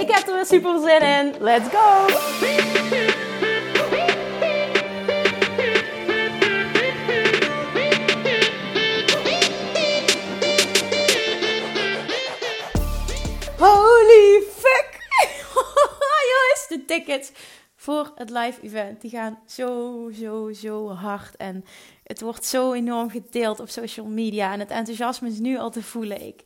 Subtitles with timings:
[0.00, 1.34] Ik heb er weer super zin in.
[1.40, 2.06] Let's go!
[13.58, 14.98] Holy fuck!
[16.32, 17.32] Jongens, de tickets
[17.76, 19.00] voor het live event.
[19.00, 21.36] Die gaan zo, zo, zo hard.
[21.36, 21.64] En
[22.04, 24.52] het wordt zo enorm gedeeld op social media.
[24.52, 26.26] En het enthousiasme is nu al te voelen.
[26.26, 26.42] Ik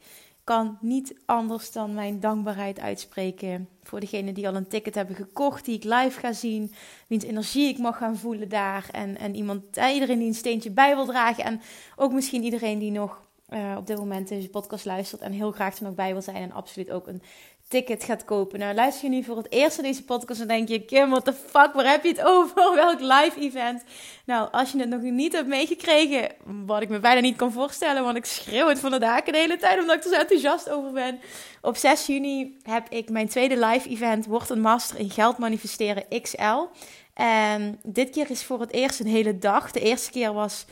[0.50, 5.64] kan niet anders dan mijn dankbaarheid uitspreken voor degenen die al een ticket hebben gekocht,
[5.64, 6.72] die ik live ga zien,
[7.06, 8.88] wiens energie ik mag gaan voelen daar.
[8.92, 11.44] En, en iemand, eh, iedereen die een steentje bij wil dragen.
[11.44, 11.60] En
[11.96, 15.76] ook misschien iedereen die nog uh, op dit moment deze podcast luistert en heel graag
[15.76, 16.36] er nog bij wil zijn.
[16.36, 17.22] En absoluut ook een
[17.70, 18.58] ticket gaat kopen.
[18.58, 20.84] Nou, luister je nu voor het eerst naar deze podcast en denk je...
[20.84, 22.74] Kim, what the fuck, waar heb je het over?
[22.74, 23.84] Welk live event?
[24.24, 26.28] Nou, als je het nog niet hebt meegekregen...
[26.44, 28.04] wat ik me bijna niet kan voorstellen...
[28.04, 29.80] want ik schreeuw het van de daken de hele tijd...
[29.80, 31.20] omdat ik er zo enthousiast over ben.
[31.60, 34.26] Op 6 juni heb ik mijn tweede live event...
[34.26, 36.66] Word een Master in Geld Manifesteren XL.
[37.14, 39.70] En dit keer is voor het eerst een hele dag.
[39.70, 40.66] De eerste keer was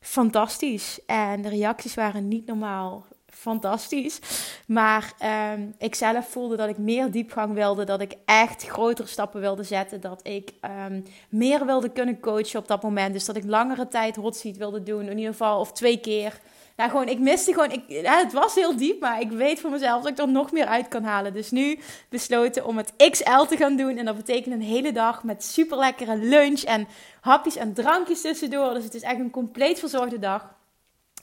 [0.00, 1.00] fantastisch.
[1.06, 3.06] En de reacties waren niet normaal
[3.38, 4.18] fantastisch.
[4.66, 5.12] Maar
[5.54, 7.84] um, ik zelf voelde dat ik meer diepgang wilde.
[7.84, 10.00] Dat ik echt grotere stappen wilde zetten.
[10.00, 10.52] Dat ik
[10.86, 13.12] um, meer wilde kunnen coachen op dat moment.
[13.12, 15.08] Dus dat ik langere tijd hot seat wilde doen.
[15.08, 16.40] In ieder geval, of twee keer.
[16.76, 17.70] Nou, gewoon, ik miste gewoon.
[17.70, 20.66] Ik, het was heel diep, maar ik weet voor mezelf dat ik er nog meer
[20.66, 21.32] uit kan halen.
[21.32, 21.78] Dus nu
[22.08, 23.96] besloten om het XL te gaan doen.
[23.96, 26.88] En dat betekent een hele dag met super lekkere lunch en
[27.20, 28.74] hapjes en drankjes tussendoor.
[28.74, 30.56] Dus het is echt een compleet verzorgde dag.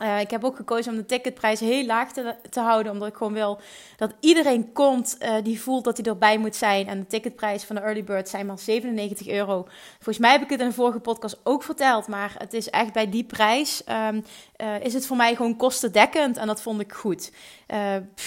[0.01, 3.15] Uh, ik heb ook gekozen om de ticketprijs heel laag te, te, houden, omdat ik
[3.15, 3.59] gewoon wil
[3.97, 6.87] dat iedereen komt uh, die voelt dat hij erbij moet zijn.
[6.87, 9.67] En de ticketprijs van de Early Bird zijn maar 97 euro.
[9.93, 12.93] Volgens mij heb ik het in de vorige podcast ook verteld, maar het is echt
[12.93, 14.23] bij die prijs um,
[14.57, 17.31] uh, is het voor mij gewoon kostendekkend en dat vond ik goed.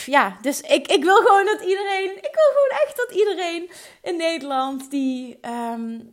[0.07, 3.71] ja, dus ik, ik wil gewoon dat iedereen, ik wil gewoon echt dat iedereen
[4.03, 5.39] in Nederland die
[5.75, 6.13] um,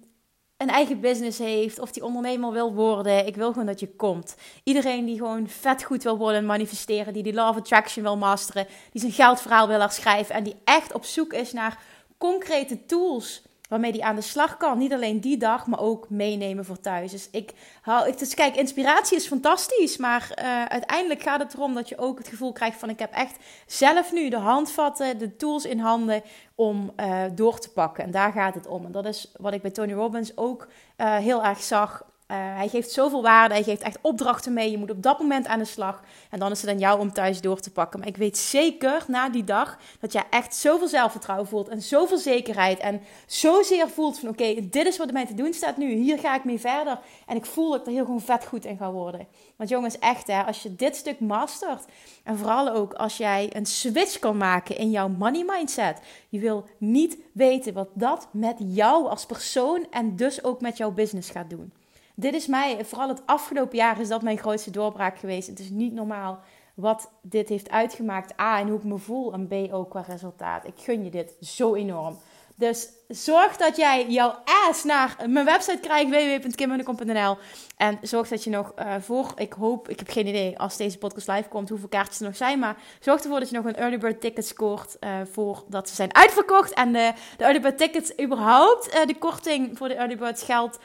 [0.58, 3.26] een eigen business heeft of die ondernemer wil worden.
[3.26, 4.36] Ik wil gewoon dat je komt.
[4.64, 8.68] Iedereen die gewoon vet goed wil worden en manifesteren, die die of attraction wil masteren,
[8.92, 11.80] die zijn geldverhaal wil herschrijven en die echt op zoek is naar
[12.18, 13.42] concrete tools
[13.76, 14.78] waarmee die aan de slag kan.
[14.78, 17.12] Niet alleen die dag, maar ook meenemen voor thuis.
[17.12, 21.74] Dus ik hou, ik, dus kijk, inspiratie is fantastisch, maar uh, uiteindelijk gaat het erom
[21.74, 23.38] dat je ook het gevoel krijgt van ik heb echt
[23.68, 26.22] zelf nu de handvatten, de tools in handen
[26.56, 28.04] om uh, door te pakken.
[28.04, 28.86] En daar gaat het om.
[28.86, 32.04] En dat is wat ik bij Tony Robbins ook uh, heel erg zag.
[32.28, 34.72] Uh, hij geeft zoveel waarde, hij geeft echt opdrachten mee.
[34.72, 36.02] Je moet op dat moment aan de slag.
[36.30, 38.00] En dan is het aan jou om thuis door te pakken.
[38.00, 41.68] Maar ik weet zeker na die dag dat jij echt zoveel zelfvertrouwen voelt.
[41.68, 42.80] En zoveel zekerheid.
[42.80, 45.94] En zozeer voelt van oké, dit is wat mij te doen staat nu.
[45.94, 47.00] Hier ga ik mee verder.
[47.26, 49.28] En ik voel dat ik er heel gewoon vet goed in ga worden.
[49.56, 51.86] Want jongens, echt hè, als je dit stuk mastert.
[52.24, 56.00] En vooral ook als jij een switch kan maken in jouw money mindset.
[56.30, 60.92] Je wil niet weten wat dat met jou als persoon en dus ook met jouw
[60.92, 61.74] business gaat doen.
[62.16, 65.48] Dit is mij, vooral het afgelopen jaar is dat mijn grootste doorbraak geweest.
[65.48, 66.40] Het is niet normaal
[66.74, 68.40] wat dit heeft uitgemaakt.
[68.40, 69.34] A, en hoe ik me voel.
[69.34, 70.68] En B, ook qua resultaat.
[70.68, 72.18] Ik gun je dit zo enorm.
[72.58, 74.36] Dus zorg dat jij jouw
[74.68, 77.38] ass naar mijn website krijgt, www.kimmunnekom.nl.
[77.78, 80.98] En zorg dat je nog uh, voor, ik hoop, ik heb geen idee als deze
[80.98, 82.60] podcast live komt, hoeveel kaartjes er nog zijn.
[82.60, 86.16] Maar zorg ervoor dat je nog een early bird ticket scoort uh, voordat ze zijn
[86.16, 86.74] uitverkocht.
[86.74, 90.80] En de, de early bird tickets, überhaupt, de korting voor de early birds geldt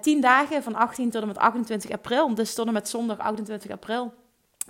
[0.00, 2.34] 10 dagen van 18 tot en met 28 april.
[2.34, 4.12] Dus tot en met zondag 28 april.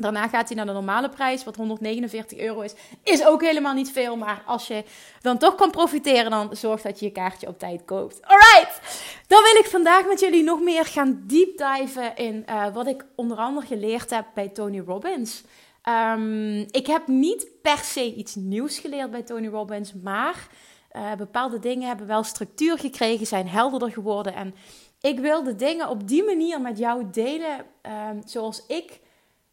[0.00, 2.74] Daarna gaat hij naar de normale prijs, wat 149 euro is.
[3.02, 4.84] Is ook helemaal niet veel, maar als je
[5.20, 8.20] dan toch kan profiteren, dan zorg dat je je kaartje op tijd koopt.
[8.22, 8.80] Alright,
[9.26, 13.36] dan wil ik vandaag met jullie nog meer gaan deepdiven in uh, wat ik onder
[13.36, 15.42] andere geleerd heb bij Tony Robbins.
[15.88, 20.48] Um, ik heb niet per se iets nieuws geleerd bij Tony Robbins, maar
[20.92, 24.34] uh, bepaalde dingen hebben wel structuur gekregen, zijn helderder geworden.
[24.34, 24.54] En
[25.00, 27.66] ik wil de dingen op die manier met jou delen,
[28.10, 29.00] um, zoals ik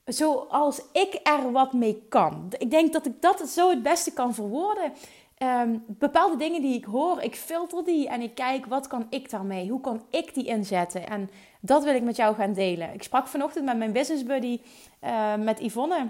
[0.08, 2.48] zoals ik er wat mee kan.
[2.58, 4.94] Ik denk dat ik dat zo het beste kan verwoorden.
[5.44, 9.30] Um, bepaalde dingen die ik hoor, ik filter die en ik kijk wat kan ik
[9.30, 9.70] daarmee?
[9.70, 11.08] Hoe kan ik die inzetten?
[11.08, 11.30] En
[11.62, 12.94] dat wil ik met jou gaan delen.
[12.94, 14.62] Ik sprak vanochtend met mijn business buddy,
[15.04, 16.08] uh, met Yvonne.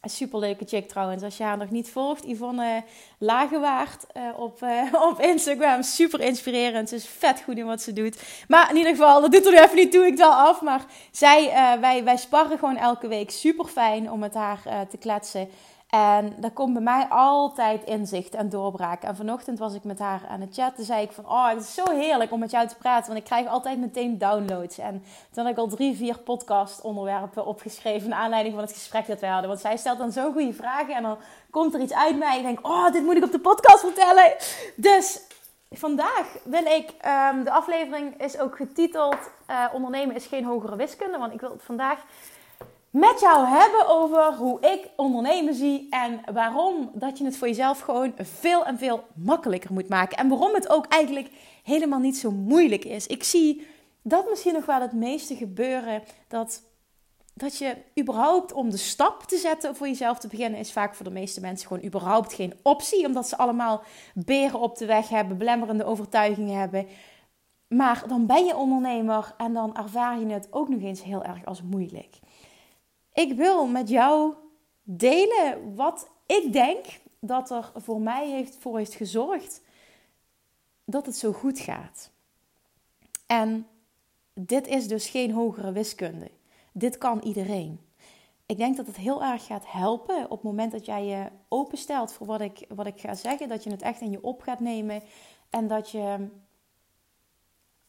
[0.00, 1.22] Een superleuke chick trouwens.
[1.22, 2.84] Als je haar nog niet volgt, Yvonne
[3.18, 5.82] Lagewaard uh, op, uh, op Instagram.
[5.82, 6.88] Super inspirerend.
[6.88, 8.22] Ze is vet goed in wat ze doet.
[8.48, 10.06] Maar in ieder geval, dat doet er nu even niet toe.
[10.06, 10.60] Ik wel af.
[10.60, 13.30] Maar zij, uh, wij, wij sparren gewoon elke week.
[13.30, 15.48] Super fijn om met haar te kletsen.
[15.90, 19.02] En daar komt bij mij altijd inzicht en doorbraak.
[19.02, 20.84] En vanochtend was ik met haar aan het chatten.
[20.84, 23.06] zei ik van, oh, het is zo heerlijk om met jou te praten.
[23.06, 24.78] Want ik krijg altijd meteen downloads.
[24.78, 28.08] En toen had ik al drie, vier podcast onderwerpen opgeschreven...
[28.08, 29.48] naar aanleiding van het gesprek dat wij hadden.
[29.48, 30.94] Want zij stelt dan zo goede vragen.
[30.94, 31.18] En dan
[31.50, 32.36] komt er iets uit mij.
[32.36, 34.34] Ik denk, oh, dit moet ik op de podcast vertellen.
[34.76, 35.20] Dus
[35.70, 36.94] vandaag wil ik...
[37.32, 39.18] Um, de aflevering is ook getiteld...
[39.50, 41.18] Uh, ondernemen is geen hogere wiskunde.
[41.18, 41.98] Want ik wil het vandaag
[42.90, 47.80] met jou hebben over hoe ik ondernemen zie en waarom dat je het voor jezelf
[47.80, 50.16] gewoon veel en veel makkelijker moet maken.
[50.18, 51.30] En waarom het ook eigenlijk
[51.62, 53.06] helemaal niet zo moeilijk is.
[53.06, 53.66] Ik zie
[54.02, 56.62] dat misschien nog wel het meeste gebeuren dat
[57.34, 61.04] dat je überhaupt om de stap te zetten voor jezelf te beginnen, is vaak voor
[61.04, 63.06] de meeste mensen gewoon überhaupt geen optie.
[63.06, 63.82] Omdat ze allemaal
[64.14, 66.86] beren op de weg hebben, belemmerende overtuigingen hebben.
[67.68, 71.44] Maar dan ben je ondernemer en dan ervaar je het ook nog eens heel erg
[71.44, 72.19] als moeilijk.
[73.12, 74.34] Ik wil met jou
[74.82, 76.86] delen wat ik denk
[77.20, 79.62] dat er voor mij heeft, voor heeft gezorgd
[80.84, 82.10] dat het zo goed gaat.
[83.26, 83.66] En
[84.34, 86.30] dit is dus geen hogere wiskunde.
[86.72, 87.80] Dit kan iedereen.
[88.46, 92.12] Ik denk dat het heel erg gaat helpen op het moment dat jij je openstelt
[92.12, 93.48] voor wat ik, wat ik ga zeggen.
[93.48, 95.02] Dat je het echt in je op gaat nemen.
[95.50, 96.28] En dat je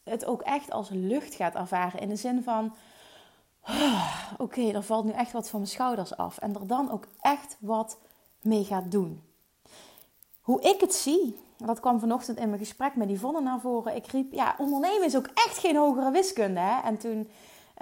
[0.02, 2.00] het ook echt als lucht gaat ervaren.
[2.00, 2.74] In de zin van,
[4.38, 6.38] Oké, er valt nu echt wat van mijn schouders af.
[6.38, 7.98] En er dan ook echt wat
[8.40, 9.22] mee gaat doen.
[10.40, 13.96] Hoe ik het zie, dat kwam vanochtend in mijn gesprek met Yvonne naar voren.
[13.96, 16.60] Ik riep, ja, ondernemen is ook echt geen hogere wiskunde.
[16.60, 16.80] Hè?
[16.80, 17.28] En toen,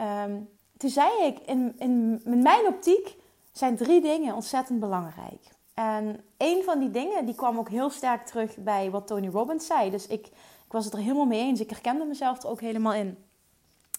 [0.00, 3.16] um, toen zei ik, in, in, in mijn optiek
[3.52, 5.58] zijn drie dingen ontzettend belangrijk.
[5.74, 9.66] En een van die dingen, die kwam ook heel sterk terug bij wat Tony Robbins
[9.66, 9.90] zei.
[9.90, 10.26] Dus ik,
[10.66, 11.60] ik was het er helemaal mee eens.
[11.60, 13.18] Ik herkende mezelf er ook helemaal in.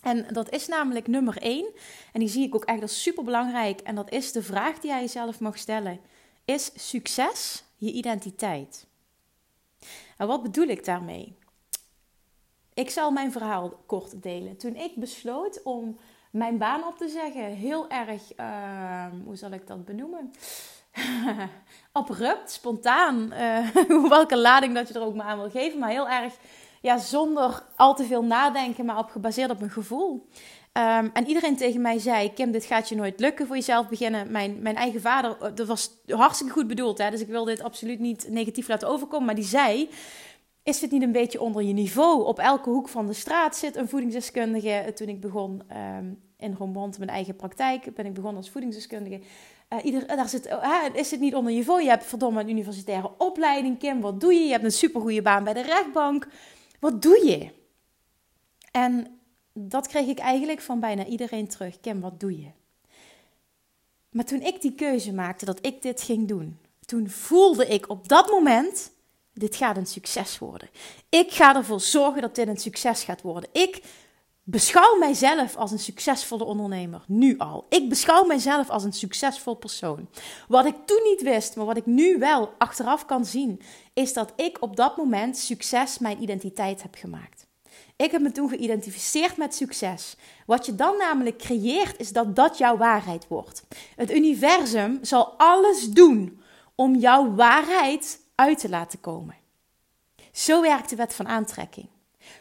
[0.02, 1.66] En dat is namelijk nummer één.
[2.14, 3.80] En die zie ik ook echt als super belangrijk.
[3.80, 6.00] En dat is de vraag die jij jezelf mag stellen:
[6.46, 8.88] Is succes je identiteit?
[10.18, 11.38] En wat bedoel ik daarmee?
[12.74, 14.58] Ik zal mijn verhaal kort delen.
[14.58, 16.00] Toen ik besloot om
[16.32, 20.32] mijn baan op te zeggen, heel erg, uh, hoe zal ik dat benoemen?
[21.92, 23.70] Abrupt, spontaan, uh,
[24.10, 26.38] welke lading dat je er ook maar aan wil geven, maar heel erg
[26.82, 30.28] ja, zonder al te veel nadenken, maar op gebaseerd op mijn gevoel.
[30.74, 34.32] Um, en iedereen tegen mij zei: Kim, dit gaat je nooit lukken voor jezelf beginnen.
[34.32, 37.62] Mijn, mijn eigen vader, eh, dat was hartstikke goed bedoeld, hè, dus ik wil dit
[37.64, 39.26] absoluut niet negatief laten overkomen.
[39.26, 39.90] Maar die zei:
[40.64, 42.26] Is het niet een beetje onder je niveau?
[42.26, 44.92] Op elke hoek van de straat zit een voedingsdeskundige.
[44.96, 45.62] Toen ik begon
[45.98, 49.20] um, in Rombond, mijn eigen praktijk, ben ik begonnen als voedingsdeskundige.
[49.74, 51.82] Uh, ieder, daar zit, uh, is het niet onder je niveau?
[51.82, 54.02] Je hebt verdomme een universitaire opleiding, Kim.
[54.02, 54.46] Wat doe je?
[54.46, 56.28] Je hebt een supergoeie baan bij de rechtbank.
[56.80, 57.60] Wat doe je?
[58.72, 59.20] En
[59.54, 61.80] dat kreeg ik eigenlijk van bijna iedereen terug.
[61.80, 62.52] Kim, wat doe je?
[64.10, 68.08] Maar toen ik die keuze maakte dat ik dit ging doen, toen voelde ik op
[68.08, 68.92] dat moment:
[69.34, 70.70] dit gaat een succes worden.
[71.10, 73.50] Ik ga ervoor zorgen dat dit een succes gaat worden.
[73.54, 73.84] Ik
[74.44, 77.66] beschouw mijzelf als een succesvolle ondernemer, nu al.
[77.70, 80.10] Ik beschouw mijzelf als een succesvol persoon.
[80.48, 83.62] Wat ik toen niet wist, maar wat ik nu wel achteraf kan zien,
[83.94, 87.50] is dat ik op dat moment succes mijn identiteit heb gemaakt.
[88.02, 90.16] Ik heb me toen geïdentificeerd met succes.
[90.46, 93.64] Wat je dan namelijk creëert, is dat dat jouw waarheid wordt.
[93.96, 96.42] Het universum zal alles doen
[96.76, 99.36] om jouw waarheid uit te laten komen.
[100.32, 101.88] Zo werkt de wet van aantrekking.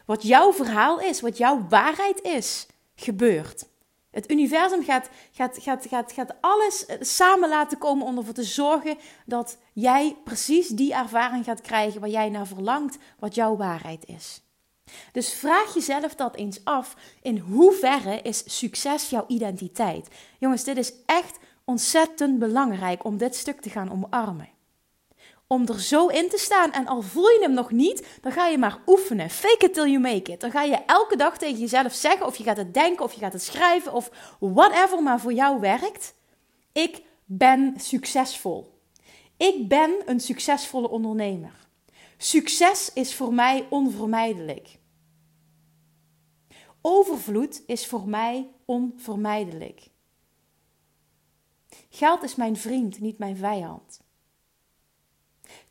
[0.04, 3.68] Wat jouw verhaal is, wat jouw waarheid is, gebeurt.
[4.10, 8.42] Het universum gaat, gaat, gaat, gaat, gaat alles eh, samen laten komen om ervoor te
[8.42, 14.06] zorgen dat jij precies die ervaring gaat krijgen waar jij naar verlangt, wat jouw waarheid
[14.06, 14.42] is.
[15.12, 20.08] Dus vraag jezelf dat eens af: in hoeverre is succes jouw identiteit?
[20.38, 24.48] Jongens, dit is echt ontzettend belangrijk om dit stuk te gaan omarmen
[25.52, 26.72] om er zo in te staan.
[26.72, 29.30] En al voel je hem nog niet, dan ga je maar oefenen.
[29.30, 30.40] Fake it till you make it.
[30.40, 33.20] Dan ga je elke dag tegen jezelf zeggen, of je gaat het denken, of je
[33.20, 36.14] gaat het schrijven, of whatever maar voor jou werkt.
[36.72, 38.78] Ik ben succesvol.
[39.36, 41.52] Ik ben een succesvolle ondernemer.
[42.16, 44.78] Succes is voor mij onvermijdelijk.
[46.80, 49.90] Overvloed is voor mij onvermijdelijk.
[51.90, 54.00] Geld is mijn vriend, niet mijn vijand.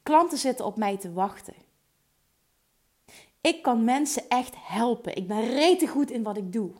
[0.03, 1.55] Klanten zitten op mij te wachten.
[3.41, 5.15] Ik kan mensen echt helpen.
[5.15, 6.71] Ik ben rete goed in wat ik doe.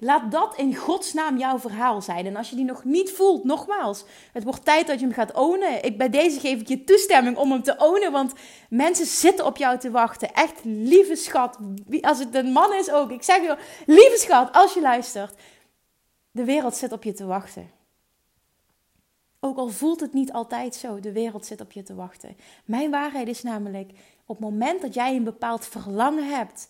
[0.00, 2.26] Laat dat in godsnaam jouw verhaal zijn.
[2.26, 5.34] En als je die nog niet voelt, nogmaals, het wordt tijd dat je hem gaat
[5.34, 5.84] ownen.
[5.84, 8.32] Ik, bij deze geef ik je toestemming om hem te ownen, want
[8.70, 10.32] mensen zitten op jou te wachten.
[10.32, 11.58] Echt, lieve schat,
[12.00, 13.10] als het een man is ook.
[13.10, 15.40] Ik zeg je, lieve schat, als je luistert,
[16.30, 17.70] de wereld zit op je te wachten.
[19.40, 22.36] Ook al voelt het niet altijd zo, de wereld zit op je te wachten.
[22.64, 23.90] Mijn waarheid is namelijk,
[24.26, 26.68] op het moment dat jij een bepaald verlangen hebt,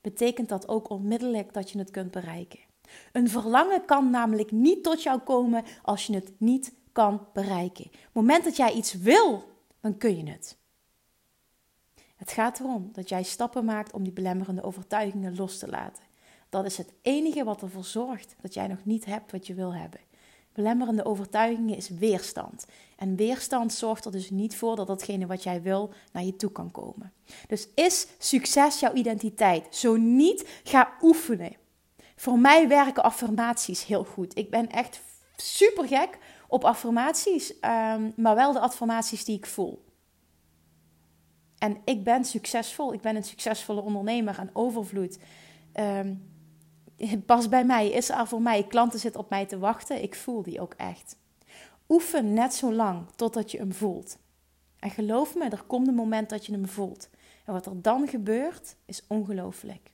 [0.00, 2.67] betekent dat ook onmiddellijk dat je het kunt bereiken.
[3.12, 7.84] Een verlangen kan namelijk niet tot jou komen als je het niet kan bereiken.
[7.84, 9.44] Op het moment dat jij iets wil,
[9.80, 10.56] dan kun je het.
[12.16, 16.02] Het gaat erom dat jij stappen maakt om die belemmerende overtuigingen los te laten.
[16.48, 19.74] Dat is het enige wat ervoor zorgt dat jij nog niet hebt wat je wil
[19.74, 20.00] hebben.
[20.52, 22.66] Belemmerende overtuigingen is weerstand.
[22.96, 26.52] En weerstand zorgt er dus niet voor dat datgene wat jij wil naar je toe
[26.52, 27.12] kan komen.
[27.46, 29.76] Dus is succes jouw identiteit?
[29.76, 31.56] Zo niet, ga oefenen.
[32.18, 34.38] Voor mij werken affirmaties heel goed.
[34.38, 35.00] Ik ben echt
[35.36, 39.84] super gek op affirmaties, ehm, maar wel de affirmaties die ik voel.
[41.58, 42.92] En ik ben succesvol.
[42.92, 45.18] Ik ben een succesvolle ondernemer aan overvloed.
[45.74, 46.36] Um,
[47.26, 48.66] pas bij mij, is er voor mij.
[48.66, 50.02] Klanten zitten op mij te wachten.
[50.02, 51.16] Ik voel die ook echt.
[51.88, 54.18] Oefen net zo lang totdat je hem voelt.
[54.78, 57.08] En geloof me, er komt een moment dat je hem voelt.
[57.44, 59.90] En wat er dan gebeurt, is ongelooflijk.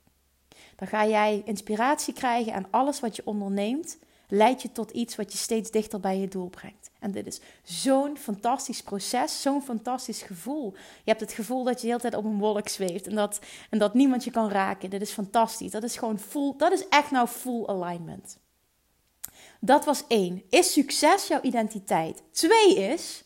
[0.75, 5.31] Dan ga jij inspiratie krijgen en alles wat je onderneemt, leidt je tot iets wat
[5.31, 6.89] je steeds dichter bij je doel brengt.
[6.99, 10.73] En dit is zo'n fantastisch proces, zo'n fantastisch gevoel.
[10.73, 13.39] Je hebt het gevoel dat je de hele tijd op een wolk zweeft en dat,
[13.69, 14.89] en dat niemand je kan raken.
[14.89, 15.71] Dit is fantastisch.
[15.71, 18.37] Dat is gewoon full, dat is echt nou full alignment.
[19.59, 20.43] Dat was één.
[20.49, 22.23] Is succes jouw identiteit?
[22.31, 23.23] Twee is,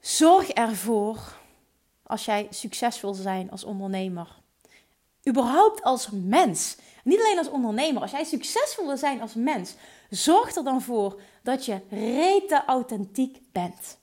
[0.00, 1.38] zorg ervoor
[2.02, 4.39] als jij succesvol wil zijn als ondernemer.
[5.28, 6.76] Überhaupt als mens.
[7.04, 8.02] Niet alleen als ondernemer.
[8.02, 9.74] Als jij succesvol wil zijn als mens,
[10.10, 13.98] zorg er dan voor dat je rete authentiek bent.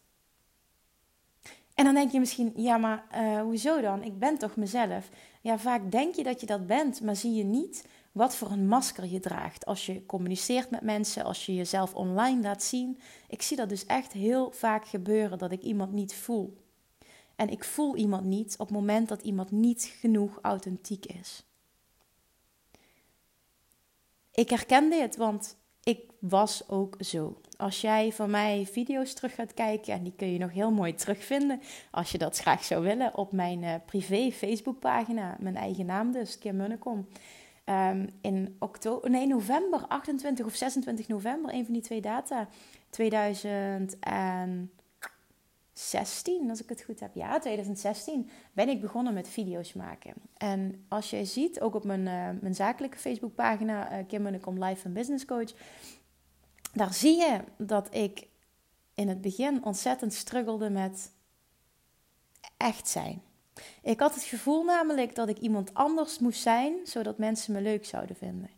[1.76, 4.04] En dan denk je misschien, ja, maar uh, hoezo dan?
[4.04, 5.10] Ik ben toch mezelf?
[5.42, 8.68] Ja, vaak denk je dat je dat bent, maar zie je niet wat voor een
[8.68, 9.66] masker je draagt.
[9.66, 13.00] Als je communiceert met mensen, als je jezelf online laat zien.
[13.28, 16.58] Ik zie dat dus echt heel vaak gebeuren dat ik iemand niet voel.
[17.38, 21.44] En ik voel iemand niet op het moment dat iemand niet genoeg authentiek is.
[24.32, 27.41] Ik herken dit, want ik was ook zo.
[27.58, 30.94] Als jij van mij video's terug gaat kijken, en die kun je nog heel mooi
[30.94, 36.12] terugvinden, als je dat graag zou willen, op mijn uh, privé Facebookpagina, mijn eigen naam
[36.12, 37.08] dus, Kim Munnekom.
[37.65, 42.48] Um, in oktober, nee, november, 28 of 26 november, een van die twee data,
[42.89, 44.72] 2000 en
[45.89, 47.15] 16, als ik het goed heb.
[47.15, 50.13] Ja, 2016 ben ik begonnen met video's maken.
[50.38, 54.86] En als jij ziet, ook op mijn, uh, mijn zakelijke Facebookpagina, uh, Kim Munnekom Life
[54.86, 55.53] and Business Coach,
[56.74, 58.27] daar zie je dat ik
[58.94, 61.12] in het begin ontzettend struggelde met
[62.58, 63.22] echt zijn.
[63.82, 67.86] Ik had het gevoel namelijk dat ik iemand anders moest zijn, zodat mensen me leuk
[67.86, 68.57] zouden vinden.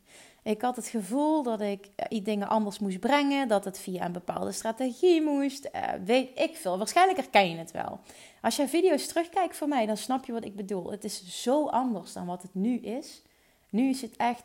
[0.49, 4.11] Ik had het gevoel dat ik uh, dingen anders moest brengen, dat het via een
[4.11, 5.69] bepaalde strategie moest.
[5.75, 6.77] Uh, weet ik veel.
[6.77, 7.99] Waarschijnlijk herken je het wel.
[8.41, 10.91] Als jij video's terugkijkt voor mij, dan snap je wat ik bedoel.
[10.91, 13.21] Het is zo anders dan wat het nu is.
[13.69, 14.43] Nu is het echt,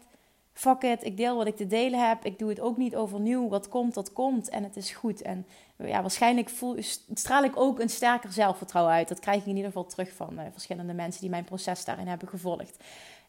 [0.53, 2.25] fuck it, ik deel wat ik te delen heb.
[2.25, 3.49] Ik doe het ook niet overnieuw.
[3.49, 4.49] Wat komt, dat komt.
[4.49, 5.23] En het is goed.
[5.23, 5.47] En
[5.77, 6.77] ja, waarschijnlijk voel,
[7.15, 9.09] straal ik ook een sterker zelfvertrouwen uit.
[9.09, 12.07] Dat krijg ik in ieder geval terug van uh, verschillende mensen die mijn proces daarin
[12.07, 12.77] hebben gevolgd.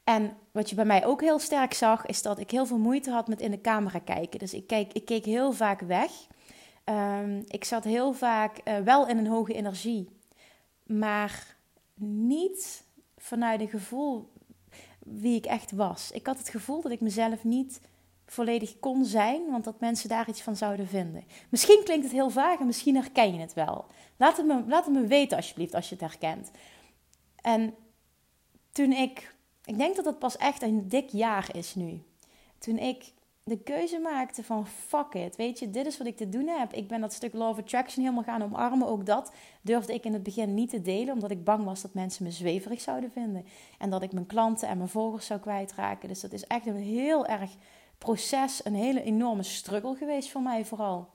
[0.06, 3.12] En wat je bij mij ook heel sterk zag, is dat ik heel veel moeite
[3.12, 4.40] had met in de camera kijken.
[4.40, 6.12] Dus ik, keek, ik keek heel vaak weg.
[6.86, 10.10] Um, ik zat heel vaak uh, wel in een hoge energie,
[10.84, 11.56] maar
[12.00, 12.84] niet
[13.18, 14.32] vanuit een gevoel
[15.00, 16.12] wie ik echt was.
[16.12, 17.82] Ik had het gevoel dat ik mezelf niet
[18.26, 21.24] volledig kon zijn, want dat mensen daar iets van zouden vinden.
[21.50, 23.86] Misschien klinkt het heel vaag en misschien herken je het wel.
[24.18, 26.52] Laat het me, laat het me weten alsjeblieft als je het herkent.
[27.42, 27.76] En
[28.72, 29.35] toen ik
[29.66, 32.04] ik denk dat dat pas echt een dik jaar is nu.
[32.58, 36.30] Toen ik de keuze maakte van fuck it, weet je, dit is wat ik te
[36.30, 36.74] doen heb.
[36.74, 38.88] Ik ben dat stuk Law Attraction helemaal gaan omarmen.
[38.88, 39.32] Ook dat
[39.62, 42.32] durfde ik in het begin niet te delen, omdat ik bang was dat mensen me
[42.32, 43.46] zweverig zouden vinden.
[43.78, 46.08] En dat ik mijn klanten en mijn volgers zou kwijtraken.
[46.08, 47.52] Dus dat is echt een heel erg
[47.98, 51.10] proces, een hele enorme struggle geweest voor mij vooral.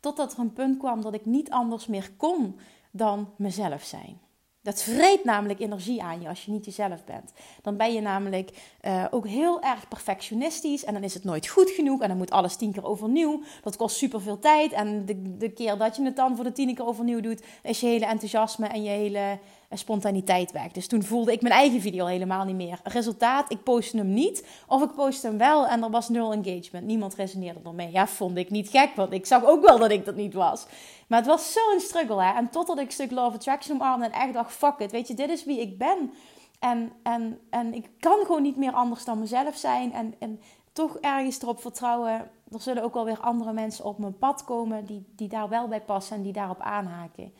[0.00, 2.58] Totdat er een punt kwam dat ik niet anders meer kon
[2.90, 4.20] dan mezelf zijn.
[4.62, 7.32] Dat vreet namelijk energie aan je als je niet jezelf bent.
[7.62, 8.50] Dan ben je namelijk
[8.82, 12.30] uh, ook heel erg perfectionistisch en dan is het nooit goed genoeg en dan moet
[12.30, 13.42] alles tien keer overnieuw.
[13.62, 16.52] Dat kost super veel tijd en de, de keer dat je het dan voor de
[16.52, 19.38] tien keer overnieuw doet, is je hele enthousiasme en je hele
[19.74, 20.72] spontaniteit weg.
[20.72, 22.80] Dus toen voelde ik mijn eigen video helemaal niet meer.
[22.82, 24.46] Resultaat, ik postte hem niet.
[24.66, 26.86] Of ik postte hem wel en er was nul engagement.
[26.86, 27.90] Niemand resoneerde ermee.
[27.90, 30.66] Ja, vond ik niet gek, want ik zag ook wel dat ik dat niet was.
[31.06, 32.32] Maar het was zo'n struggle, hè.
[32.32, 34.90] En totdat ik stuk Love Attraction omarmde en echt dacht, fuck it.
[34.90, 36.12] Weet je, dit is wie ik ben.
[36.58, 39.92] En, en, en ik kan gewoon niet meer anders dan mezelf zijn.
[39.92, 40.40] En, en
[40.72, 42.30] toch ergens erop vertrouwen.
[42.50, 45.68] Er zullen ook wel weer andere mensen op mijn pad komen die, die daar wel
[45.68, 47.32] bij passen en die daarop aanhaken.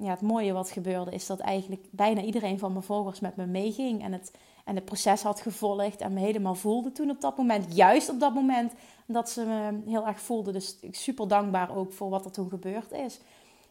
[0.00, 3.46] Ja, het mooie wat gebeurde is dat eigenlijk bijna iedereen van mijn volgers met me
[3.46, 4.02] meeging.
[4.02, 4.32] En het,
[4.64, 7.74] en het proces had gevolgd en me helemaal voelde toen op dat moment.
[7.74, 8.72] Juist op dat moment
[9.06, 10.52] dat ze me heel erg voelden.
[10.52, 13.20] Dus super dankbaar ook voor wat er toen gebeurd is.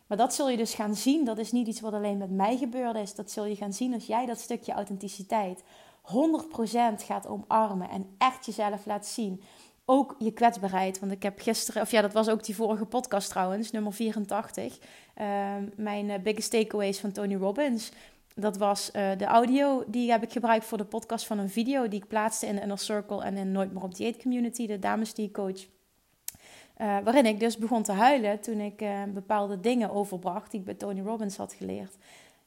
[0.08, 1.26] Maar dat zul je dus gaan zien.
[1.26, 3.16] Dat is niet iets wat alleen met mij gebeurd is.
[3.16, 5.64] Dat zul je gaan zien als jij dat stukje authenticiteit
[6.08, 9.42] 100% gaat omarmen en echt jezelf laat zien.
[9.90, 11.00] Ook je kwetsbaarheid.
[11.00, 14.78] Want ik heb gisteren, of ja, dat was ook die vorige podcast trouwens, nummer 84.
[15.14, 17.92] Ehm, mijn uh, biggest takeaways van Tony Robbins.
[18.36, 21.88] Dat was uh, de audio die heb ik gebruikt voor de podcast van een video
[21.88, 25.14] die ik plaatste in Inner Circle en in Nooit meer op dieet community, de dames
[25.14, 25.60] die coach.
[25.62, 30.76] Uh, waarin ik dus begon te huilen toen ik bepaalde dingen overbracht die ik bij
[30.76, 31.98] Tony Robbins had geleerd.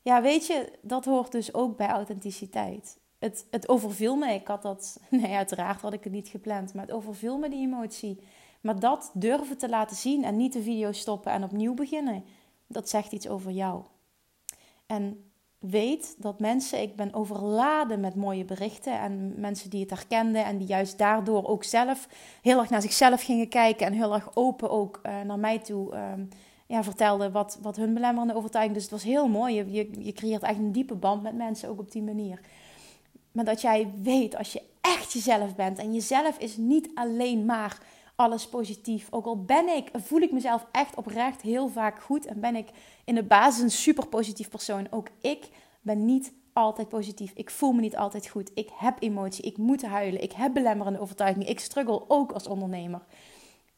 [0.02, 4.32] Ja, weet je, dat hoort dus ook bij authenticiteit het, het overviel me.
[4.32, 7.66] Ik had dat, nee, uiteraard had ik het niet gepland, maar het overviel me die
[7.66, 8.20] emotie.
[8.60, 12.24] Maar dat durven te laten zien en niet de video stoppen en opnieuw beginnen,
[12.66, 13.82] dat zegt iets over jou.
[14.86, 20.44] En weet dat mensen, ik ben overladen met mooie berichten en mensen die het herkenden
[20.44, 22.08] en die juist daardoor ook zelf
[22.42, 25.96] heel erg naar zichzelf gingen kijken en heel erg open ook uh, naar mij toe
[25.96, 26.28] um,
[26.66, 28.74] ja, vertelden wat, wat hun belemmerende overtuiging.
[28.74, 29.54] Dus het was heel mooi.
[29.54, 32.40] Je, je, je creëert echt een diepe band met mensen ook op die manier.
[33.32, 35.78] Maar dat jij weet als je echt jezelf bent.
[35.78, 37.78] En jezelf is niet alleen maar
[38.14, 39.08] alles positief.
[39.10, 42.26] Ook al ben ik, voel ik mezelf echt oprecht heel vaak goed.
[42.26, 42.68] En ben ik
[43.04, 44.86] in de basis een super positief persoon.
[44.90, 45.48] Ook ik
[45.80, 47.32] ben niet altijd positief.
[47.34, 48.50] Ik voel me niet altijd goed.
[48.54, 49.44] Ik heb emotie.
[49.44, 50.22] Ik moet huilen.
[50.22, 51.48] Ik heb belemmerende overtuigingen.
[51.48, 53.00] Ik struggle ook als ondernemer.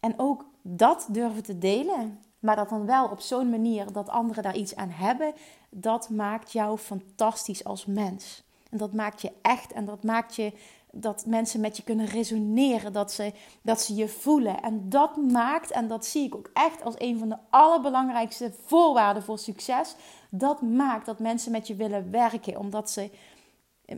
[0.01, 2.21] En ook dat durven te delen.
[2.39, 5.33] Maar dat dan wel op zo'n manier dat anderen daar iets aan hebben.
[5.71, 8.43] Dat maakt jou fantastisch als mens.
[8.73, 10.53] En dat maakt je echt en dat maakt je
[10.93, 13.33] dat mensen met je kunnen resoneren, dat ze,
[13.63, 14.63] dat ze je voelen.
[14.63, 19.23] En dat maakt, en dat zie ik ook echt als een van de allerbelangrijkste voorwaarden
[19.23, 19.95] voor succes,
[20.31, 23.11] dat maakt dat mensen met je willen werken, omdat ze,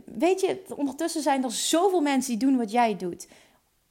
[0.05, 3.27] weet je, ondertussen zijn er zoveel mensen die doen wat jij doet.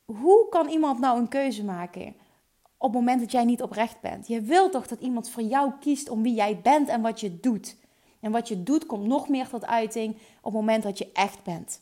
[0.04, 2.14] Hoe kan iemand nou een keuze maken?
[2.76, 4.26] Op het moment dat jij niet oprecht bent.
[4.26, 7.40] Je wilt toch dat iemand voor jou kiest om wie jij bent en wat je
[7.40, 7.76] doet.
[8.24, 11.42] En wat je doet komt nog meer tot uiting op het moment dat je echt
[11.42, 11.80] bent.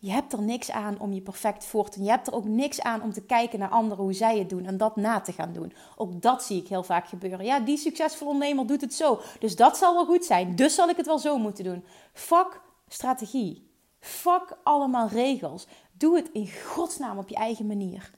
[0.00, 2.06] Je hebt er niks aan om je perfect voor te doen.
[2.06, 4.64] Je hebt er ook niks aan om te kijken naar anderen hoe zij het doen
[4.64, 5.72] en dat na te gaan doen.
[5.96, 7.44] Ook dat zie ik heel vaak gebeuren.
[7.44, 9.20] Ja, die succesvolle ondernemer doet het zo.
[9.38, 10.56] Dus dat zal wel goed zijn.
[10.56, 11.84] Dus zal ik het wel zo moeten doen.
[12.12, 13.70] Fuck strategie.
[13.98, 15.66] Fuck allemaal regels.
[15.92, 18.10] Doe het in godsnaam op je eigen manier.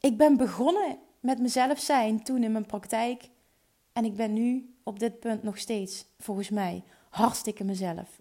[0.00, 3.28] Ik ben begonnen met mezelf zijn toen in mijn praktijk.
[3.96, 8.20] En ik ben nu op dit punt nog steeds, volgens mij, hartstikke mezelf.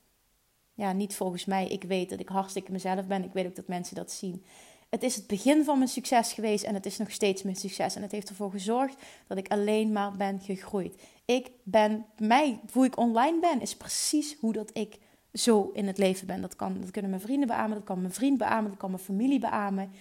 [0.74, 1.68] Ja, niet volgens mij.
[1.68, 3.24] Ik weet dat ik hartstikke mezelf ben.
[3.24, 4.46] Ik weet ook dat mensen dat zien.
[4.90, 7.96] Het is het begin van mijn succes geweest en het is nog steeds mijn succes.
[7.96, 8.96] En het heeft ervoor gezorgd
[9.28, 11.02] dat ik alleen maar ben gegroeid.
[11.26, 14.98] Ik ben, mij, hoe ik online ben, is precies hoe dat ik
[15.34, 16.42] zo in het leven ben.
[16.42, 19.04] Dat, kan, dat kunnen mijn vrienden beamen, dat kan mijn vriend beamen, dat kan mijn
[19.04, 19.92] familie beamen.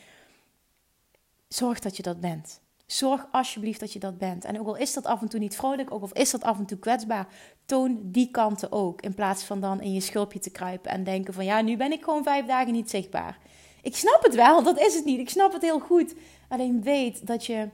[1.49, 2.63] Zorg dat je dat bent.
[2.87, 4.45] Zorg alsjeblieft dat je dat bent.
[4.45, 6.59] En ook al is dat af en toe niet vrolijk, ook al is dat af
[6.59, 7.27] en toe kwetsbaar,
[7.67, 9.03] toon die kanten ook.
[9.03, 11.93] In plaats van dan in je schulpje te kruipen en denken van ja, nu ben
[11.93, 13.39] ik gewoon vijf dagen niet zichtbaar.
[13.83, 15.19] Ik snap het wel, dat is het niet.
[15.19, 16.15] Ik snap het heel goed.
[16.49, 17.69] Alleen weet dat je,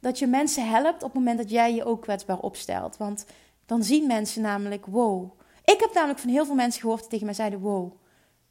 [0.00, 2.96] dat je mensen helpt op het moment dat jij je ook kwetsbaar opstelt.
[2.96, 3.26] Want
[3.66, 5.30] dan zien mensen namelijk, wow.
[5.64, 7.92] Ik heb namelijk van heel veel mensen gehoord die tegen mij zeiden, wow,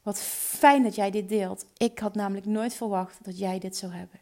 [0.02, 1.66] wat fijn dat jij dit deelt.
[1.76, 4.20] Ik had namelijk nooit verwacht dat jij dit zou hebben.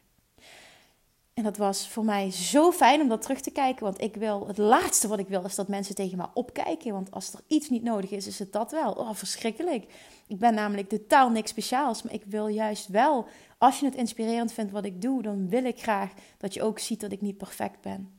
[1.38, 3.84] En dat was voor mij zo fijn om dat terug te kijken.
[3.84, 6.92] Want ik wil, het laatste wat ik wil is dat mensen tegen me opkijken.
[6.92, 8.92] Want als er iets niet nodig is, is het dat wel.
[8.92, 9.92] Oh, verschrikkelijk.
[10.26, 12.02] Ik ben namelijk totaal niks speciaals.
[12.02, 13.26] Maar ik wil juist wel,
[13.58, 16.78] als je het inspirerend vindt wat ik doe, dan wil ik graag dat je ook
[16.78, 18.10] ziet dat ik niet perfect ben.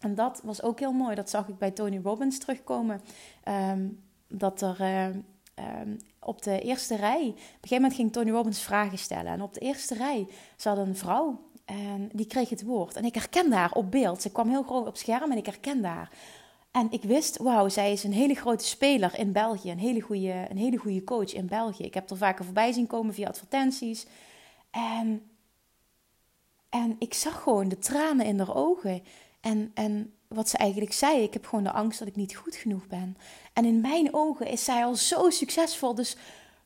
[0.00, 1.14] En dat was ook heel mooi.
[1.14, 3.00] Dat zag ik bij Tony Robbins terugkomen.
[3.42, 3.88] Ehm,
[4.28, 5.86] dat er uh,
[6.20, 9.32] op de eerste rij, op een gegeven moment ging Tony Robbins vragen stellen.
[9.32, 12.96] En op de eerste rij zat een vrouw en die kreeg het woord.
[12.96, 14.22] En ik herkende haar op beeld.
[14.22, 16.10] Ze kwam heel groot op scherm en ik herkende haar.
[16.70, 19.70] En ik wist, wauw, zij is een hele grote speler in België.
[19.70, 21.84] Een hele, goede, een hele goede coach in België.
[21.84, 24.06] Ik heb er vaker voorbij zien komen via advertenties.
[24.70, 25.30] En,
[26.68, 29.02] en ik zag gewoon de tranen in haar ogen.
[29.40, 31.22] En, en wat ze eigenlijk zei.
[31.22, 33.16] Ik heb gewoon de angst dat ik niet goed genoeg ben.
[33.52, 35.94] En in mijn ogen is zij al zo succesvol.
[35.94, 36.16] Dus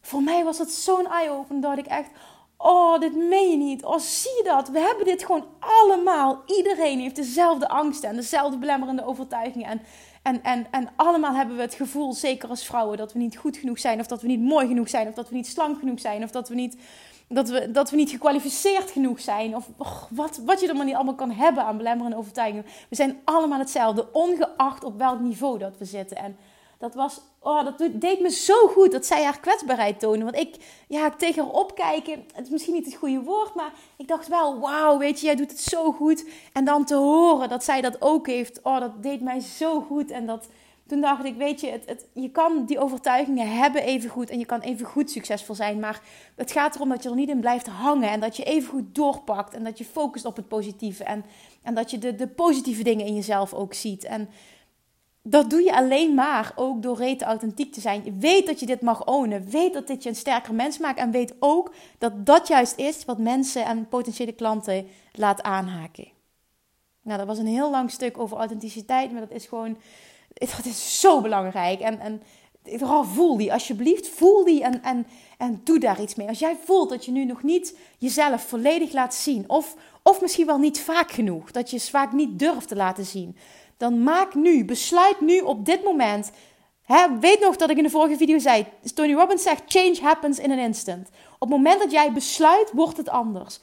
[0.00, 2.10] voor mij was het zo'n eye-opener dat ik echt...
[2.60, 3.84] Oh, dit meen je niet.
[3.84, 4.68] Oh, zie dat?
[4.68, 6.42] We hebben dit gewoon allemaal.
[6.46, 9.68] Iedereen heeft dezelfde angsten en dezelfde belemmerende overtuigingen.
[9.68, 9.80] En,
[10.22, 13.56] en, en, en allemaal hebben we het gevoel, zeker als vrouwen, dat we niet goed
[13.56, 14.00] genoeg zijn.
[14.00, 15.08] Of dat we niet mooi genoeg zijn.
[15.08, 16.22] Of dat we niet slank genoeg zijn.
[16.22, 16.76] Of dat we niet,
[17.28, 19.56] dat we, dat we niet gekwalificeerd genoeg zijn.
[19.56, 19.68] Of
[20.10, 22.66] wat, wat je er maar niet allemaal kan hebben aan belemmerende overtuigingen.
[22.88, 26.16] We zijn allemaal hetzelfde, ongeacht op welk niveau dat we zitten.
[26.16, 26.36] En
[26.78, 30.24] dat was, oh, dat deed me zo goed dat zij haar kwetsbaarheid toonde.
[30.24, 30.56] Want ik,
[30.88, 34.60] ja, tegen haar opkijken, het is misschien niet het goede woord, maar ik dacht wel,
[34.60, 36.24] wauw, weet je, jij doet het zo goed.
[36.52, 40.10] En dan te horen dat zij dat ook heeft, oh, dat deed mij zo goed.
[40.10, 40.48] En dat,
[40.86, 44.46] toen dacht ik, weet je, het, je kan die overtuigingen hebben even goed en je
[44.46, 45.80] kan even goed succesvol zijn.
[45.80, 46.00] Maar
[46.36, 48.94] het gaat erom dat je er niet in blijft hangen en dat je even goed
[48.94, 51.04] doorpakt en dat je focust op het positieve.
[51.04, 51.24] En,
[51.62, 54.04] en dat je de, de positieve dingen in jezelf ook ziet.
[54.04, 54.28] En
[55.30, 58.04] dat doe je alleen maar ook door rete authentiek te zijn.
[58.04, 59.50] Je weet dat je dit mag ownen.
[59.50, 60.98] Weet dat dit je een sterker mens maakt.
[60.98, 66.08] En weet ook dat dat juist is wat mensen en potentiële klanten laat aanhaken.
[67.02, 69.12] Nou, dat was een heel lang stuk over authenticiteit.
[69.12, 69.76] Maar dat is gewoon...
[70.56, 71.80] Dat is zo belangrijk.
[71.80, 72.22] En, en
[72.64, 74.08] vooral voel die alsjeblieft.
[74.08, 75.06] Voel die en,
[75.38, 76.28] en, doe daar iets mee.
[76.28, 79.44] Als jij voelt dat je nu nog niet jezelf volledig laat zien.
[79.46, 81.50] Of, of misschien wel niet vaak genoeg.
[81.50, 83.36] Dat je vaak niet durft te laten zien
[83.78, 86.30] dan maak nu, besluit nu op dit moment.
[87.20, 90.50] Weet nog dat ik in de vorige video zei: Tony Robbins zegt: Change happens in
[90.50, 91.08] an instant.
[91.38, 93.60] Op het moment dat jij besluit, wordt het anders.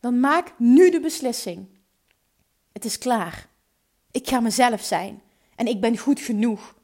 [0.00, 1.66] Dan maak nu de beslissing.
[2.72, 3.48] Het is klaar.
[4.10, 5.22] Ik ga mezelf zijn.
[5.56, 6.74] En ik ben goed genoeg.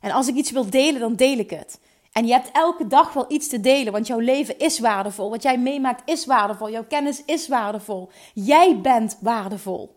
[0.00, 1.80] En als ik iets wil delen, dan deel ik het.
[2.12, 5.30] En je hebt elke dag wel iets te delen, want jouw leven is waardevol.
[5.30, 6.70] Wat jij meemaakt is waardevol.
[6.70, 8.10] Jouw kennis is waardevol.
[8.34, 9.95] Jij bent waardevol.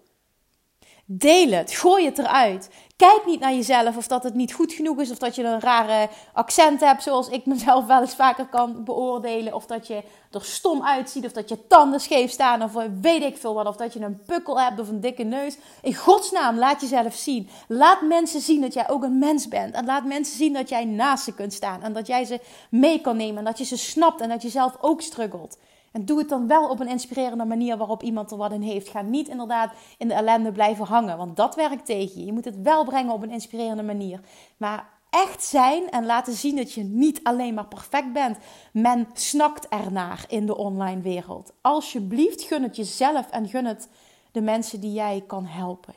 [1.12, 2.70] Deel het, gooi het eruit.
[2.96, 5.60] Kijk niet naar jezelf of dat het niet goed genoeg is, of dat je een
[5.60, 10.44] rare accent hebt, zoals ik mezelf wel eens vaker kan beoordelen, of dat je er
[10.44, 13.94] stom uitziet, of dat je tanden scheef staan, of weet ik veel wat, of dat
[13.94, 15.58] je een pukkel hebt of een dikke neus.
[15.82, 17.50] In godsnaam, laat jezelf zien.
[17.68, 19.76] Laat mensen zien dat jij ook een mens bent.
[19.76, 23.02] En laat mensen zien dat jij naast ze kunt staan en dat jij ze mee
[23.02, 25.58] kan nemen en dat je ze snapt en dat je zelf ook struggelt.
[25.92, 28.90] En doe het dan wel op een inspirerende manier waarop iemand er wat in heeft.
[28.90, 32.26] Ga niet inderdaad in de ellende blijven hangen, want dat werkt tegen je.
[32.26, 34.20] Je moet het wel brengen op een inspirerende manier.
[34.58, 38.38] Maar echt zijn en laten zien dat je niet alleen maar perfect bent.
[38.74, 41.54] Men snakt ernaar in de online wereld.
[41.62, 43.90] Alsjeblieft, gun het jezelf en gun het
[44.32, 45.96] de mensen die jij kan helpen.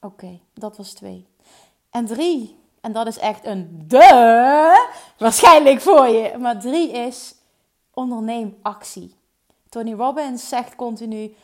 [0.00, 1.26] Oké, dat was twee.
[1.90, 4.88] En drie, en dat is echt een de,
[5.18, 6.38] waarschijnlijk voor je.
[6.38, 7.33] Maar drie is
[7.94, 9.16] onderneem actie.
[9.68, 11.34] Tony Robbins zegt continu: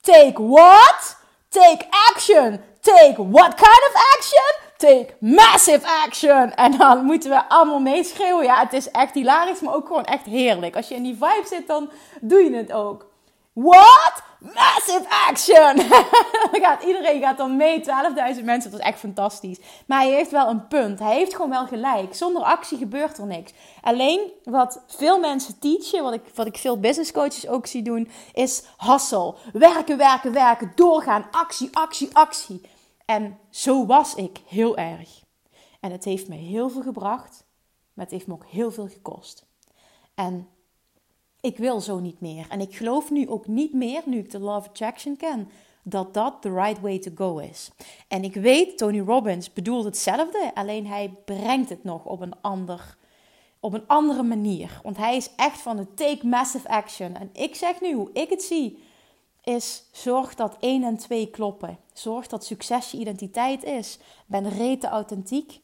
[0.00, 1.16] Take what?
[1.48, 2.60] Take action.
[2.80, 4.62] Take what kind of action?
[4.76, 6.54] Take massive action.
[6.54, 8.44] En dan moeten we allemaal meeschreeuwen.
[8.44, 10.76] Ja, het is echt hilarisch, maar ook gewoon echt heerlijk.
[10.76, 11.90] Als je in die vibe zit, dan
[12.20, 13.06] doe je het ook.
[13.54, 14.22] What?
[14.40, 15.76] Massive action!
[16.88, 19.58] iedereen gaat dan mee, 12.000 mensen, dat is echt fantastisch.
[19.86, 22.14] Maar hij heeft wel een punt, hij heeft gewoon wel gelijk.
[22.14, 23.52] Zonder actie gebeurt er niks.
[23.80, 28.08] Alleen wat veel mensen teachen, wat ik, wat ik veel business coaches ook zie doen,
[28.32, 29.34] is hustle.
[29.52, 32.60] Werken, werken, werken, doorgaan, actie, actie, actie.
[33.04, 35.22] En zo was ik heel erg.
[35.80, 37.44] En het heeft me heel veel gebracht,
[37.92, 39.46] maar het heeft me ook heel veel gekost.
[40.14, 40.48] En
[41.44, 42.46] ik wil zo niet meer.
[42.48, 45.48] En ik geloof nu ook niet meer, nu ik de Law of Attraction ken,
[45.82, 47.70] dat dat the right way to go is.
[48.08, 52.96] En ik weet, Tony Robbins bedoelt hetzelfde, alleen hij brengt het nog op een, ander,
[53.60, 54.80] op een andere manier.
[54.82, 57.16] Want hij is echt van de take massive action.
[57.16, 58.82] En ik zeg nu, hoe ik het zie,
[59.42, 61.78] is zorg dat 1 en 2 kloppen.
[61.92, 63.98] Zorg dat succes je identiteit is.
[64.26, 65.60] Ben rete authentiek.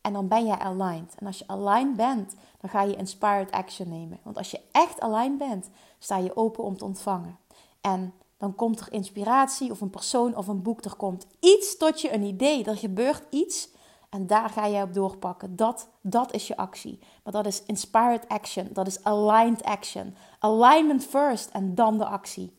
[0.00, 1.14] En dan ben je aligned.
[1.18, 4.18] En als je aligned bent, dan ga je inspired action nemen.
[4.22, 7.38] Want als je echt aligned bent, sta je open om te ontvangen.
[7.80, 10.84] En dan komt er inspiratie of een persoon of een boek.
[10.84, 12.64] Er komt iets tot je, een idee.
[12.64, 13.68] Er gebeurt iets
[14.10, 15.56] en daar ga jij op doorpakken.
[15.56, 16.98] Dat, dat is je actie.
[17.24, 18.68] Maar dat is inspired action.
[18.72, 20.14] Dat is aligned action.
[20.38, 22.58] Alignment first en dan de actie.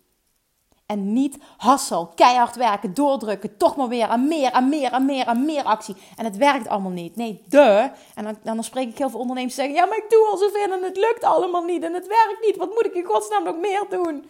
[0.92, 5.26] En niet hassel, keihard werken, doordrukken, toch maar weer aan meer, aan meer, aan meer,
[5.26, 5.96] aan meer actie.
[6.18, 7.16] En het werkt allemaal niet.
[7.16, 7.90] Nee, de.
[8.16, 10.74] En dan, dan spreek ik heel veel ondernemers zeggen: Ja, maar ik doe al zoveel
[10.74, 12.58] en het lukt allemaal niet en het werkt niet.
[12.58, 14.26] Wat moet ik in godsnaam nog meer doen?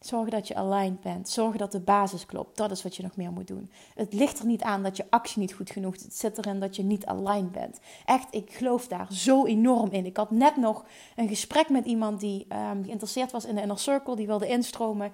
[0.00, 1.28] Zorg dat je aligned bent.
[1.28, 2.56] Zorg dat de basis klopt.
[2.56, 3.70] Dat is wat je nog meer moet doen.
[3.94, 6.02] Het ligt er niet aan dat je actie niet goed genoeg is.
[6.02, 7.80] Het zit erin dat je niet aligned bent.
[8.04, 10.06] Echt, ik geloof daar zo enorm in.
[10.06, 10.84] Ik had net nog
[11.16, 14.16] een gesprek met iemand die um, geïnteresseerd was in de inner circle.
[14.16, 15.12] Die wilde instromen.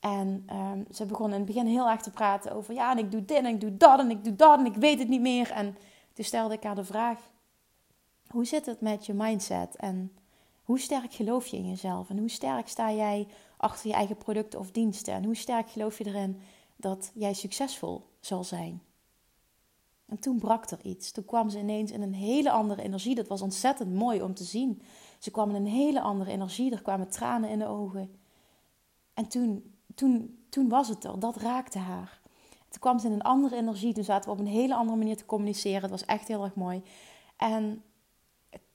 [0.00, 3.10] En ehm, ze begon in het begin heel erg te praten over, ja, en ik
[3.10, 5.20] doe dit en ik doe dat en ik doe dat en ik weet het niet
[5.20, 5.50] meer.
[5.50, 5.76] En
[6.12, 7.18] toen stelde ik haar de vraag,
[8.26, 9.76] hoe zit het met je mindset?
[9.76, 10.12] En
[10.62, 12.10] hoe sterk geloof je in jezelf?
[12.10, 15.14] En hoe sterk sta jij achter je eigen producten of diensten?
[15.14, 16.40] En hoe sterk geloof je erin
[16.76, 18.82] dat jij succesvol zal zijn?
[20.06, 21.12] En toen brak er iets.
[21.12, 23.14] Toen kwam ze ineens in een hele andere energie.
[23.14, 24.82] Dat was ontzettend mooi om te zien.
[25.18, 26.72] Ze kwam in een hele andere energie.
[26.72, 28.10] Er kwamen tranen in de ogen.
[29.14, 31.18] En toen, toen, toen was het er.
[31.18, 32.20] Dat raakte haar.
[32.68, 33.92] Toen kwam ze in een andere energie.
[33.92, 35.80] Toen zaten we op een hele andere manier te communiceren.
[35.80, 36.82] Het was echt heel erg mooi.
[37.36, 37.82] En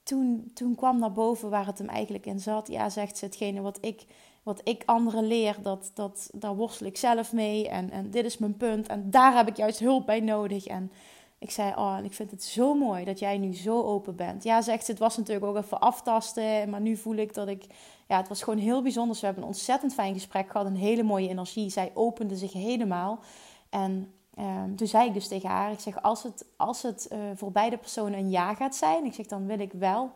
[0.04, 2.67] toen, toen kwam naar boven waar het hem eigenlijk in zat.
[2.67, 4.06] Ja, zegt ze, hetgene wat ik,
[4.44, 7.70] wat ik anderen leer, dat, dat, daar worstel ik zelf mee.
[7.70, 8.88] En, en dit is mijn punt.
[8.88, 10.66] En daar heb ik juist hulp bij nodig.
[10.66, 10.92] En
[11.40, 14.44] ik zei, oh, en ik vind het zo mooi dat jij nu zo open bent.
[14.44, 16.70] Ja, zegt ze, het was natuurlijk ook even aftasten.
[16.70, 17.66] Maar nu voel ik dat ik,
[18.08, 19.18] ja, het was gewoon heel bijzonder.
[19.20, 20.68] We hebben een ontzettend fijn gesprek gehad.
[20.68, 21.70] Een hele mooie energie.
[21.70, 23.20] Zij opende zich helemaal.
[23.70, 27.20] En um, toen zei ik dus tegen haar, ik zeg, als het, als het uh,
[27.36, 29.06] voor beide personen een ja gaat zijn.
[29.06, 30.12] Ik zeg, dan wil ik wel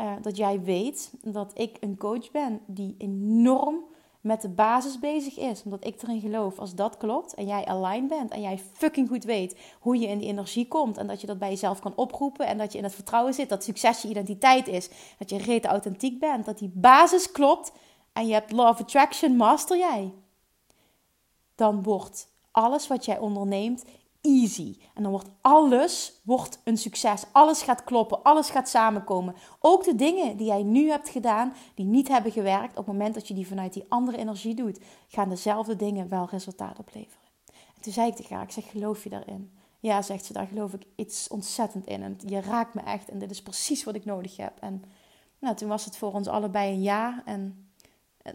[0.00, 3.84] uh, dat jij weet dat ik een coach ben die enorm
[4.20, 5.62] met de basis bezig is.
[5.62, 9.24] Omdat ik erin geloof, als dat klopt en jij aligned bent en jij fucking goed
[9.24, 12.46] weet hoe je in die energie komt en dat je dat bij jezelf kan oproepen
[12.46, 15.64] en dat je in het vertrouwen zit dat succes je identiteit is, dat je reet
[15.64, 17.72] authentiek bent, dat die basis klopt
[18.12, 20.12] en je hebt law of attraction, master jij.
[21.54, 23.84] Dan wordt alles wat jij onderneemt
[24.20, 24.76] easy.
[24.94, 27.24] En dan wordt alles wordt een succes.
[27.32, 29.34] Alles gaat kloppen, alles gaat samenkomen.
[29.60, 33.14] Ook de dingen die jij nu hebt gedaan, die niet hebben gewerkt, op het moment
[33.14, 37.28] dat je die vanuit die andere energie doet, gaan dezelfde dingen wel resultaat opleveren.
[37.46, 39.52] En toen zei ik tegen haar, ik zeg, geloof je daarin?
[39.80, 42.02] Ja, zegt ze, daar geloof ik iets ontzettend in.
[42.02, 44.52] En je raakt me echt en dit is precies wat ik nodig heb.
[44.60, 44.84] En
[45.38, 47.22] nou, toen was het voor ons allebei een ja.
[47.24, 47.70] En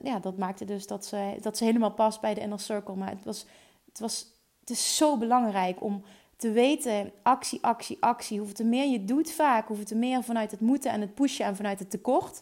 [0.03, 2.95] ja, dat maakte dus dat ze, dat ze helemaal past bij de Inner Circle.
[2.95, 3.45] Maar het was,
[3.85, 4.32] het was
[4.63, 6.03] het is zo belangrijk om
[6.35, 8.39] te weten, actie, actie, actie.
[8.39, 11.55] Hoeveel meer je doet vaak, hoeveel te meer vanuit het moeten en het pushen en
[11.55, 12.41] vanuit het tekort,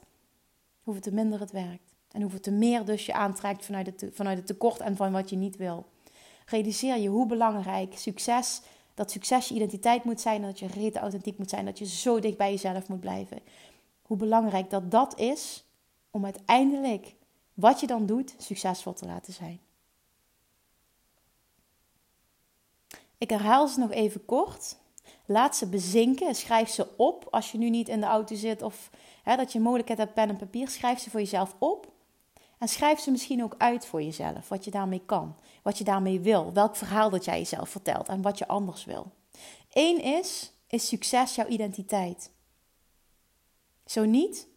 [0.84, 1.94] hoeveel te minder het werkt.
[2.12, 5.30] En hoeveel te meer dus je aantrekt vanuit het, vanuit het tekort en van wat
[5.30, 5.86] je niet wil.
[6.46, 8.62] Realiseer je hoe belangrijk succes,
[8.94, 12.20] dat succes je identiteit moet zijn, dat je rete authentiek moet zijn, dat je zo
[12.20, 13.40] dicht bij jezelf moet blijven.
[14.02, 15.66] Hoe belangrijk dat dat is
[16.12, 17.16] om uiteindelijk
[17.54, 19.60] wat je dan doet succesvol te laten zijn.
[23.22, 24.78] Ik herhaal ze nog even kort.
[25.26, 26.36] Laat ze bezinken.
[26.36, 28.90] Schrijf ze op als je nu niet in de auto zit of
[29.24, 30.70] hè, dat je mogelijkheid hebt pen en papier.
[30.70, 31.92] Schrijf ze voor jezelf op.
[32.58, 34.50] En schrijf ze misschien ook uit voor jezelf.
[34.50, 35.36] Wat je daarmee kan.
[35.62, 36.54] Wat je daarmee wil.
[36.54, 38.08] Welk verhaal dat jij jezelf vertelt.
[38.08, 39.12] En wat je anders wil.
[39.72, 42.32] Eén is, is succes jouw identiteit.
[43.86, 44.48] Zo niet,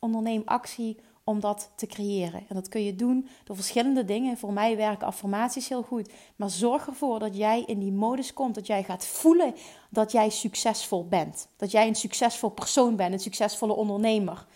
[0.00, 2.44] onderneem actie om dat te creëren.
[2.48, 4.38] En dat kun je doen door verschillende dingen.
[4.38, 6.10] Voor mij werken affirmaties heel goed.
[6.36, 8.54] Maar zorg ervoor dat jij in die modus komt.
[8.54, 9.54] Dat jij gaat voelen
[9.90, 11.48] dat jij succesvol bent.
[11.56, 13.12] Dat jij een succesvol persoon bent.
[13.12, 14.46] Een succesvolle ondernemer.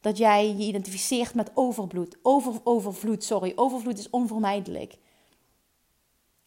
[0.00, 2.16] Dat jij je identificeert met overvloed.
[2.22, 3.52] Over, overvloed, sorry.
[3.54, 4.98] Overvloed is onvermijdelijk.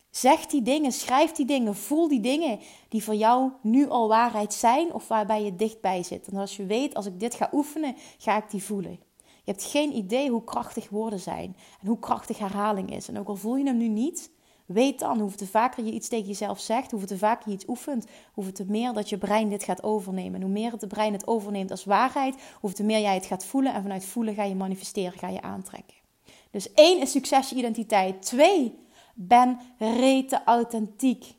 [0.10, 2.60] Zeg die dingen, schrijf die dingen, voel die dingen
[2.90, 6.28] die voor jou nu al waarheid zijn of waarbij je dichtbij zit.
[6.28, 9.05] En als je weet, als ik dit ga oefenen, ga ik die voelen.
[9.46, 13.08] Je hebt geen idee hoe krachtig woorden zijn en hoe krachtig herhaling is.
[13.08, 14.32] En ook al voel je hem nu niet,
[14.66, 17.68] weet dan, hoeveel te vaker je iets tegen jezelf zegt, hoeveel te vaker je iets
[17.68, 20.36] oefent, hoeveel te meer dat je brein dit gaat overnemen.
[20.36, 23.46] En hoe meer het brein het overneemt als waarheid, hoeveel te meer jij het gaat
[23.46, 23.74] voelen.
[23.74, 25.96] En vanuit voelen ga je manifesteren, ga je aantrekken.
[26.52, 28.22] Dus één is succes je identiteit.
[28.22, 28.80] Twee,
[29.16, 31.36] ben rete authentiek.